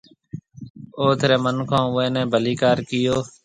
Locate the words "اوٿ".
0.99-1.19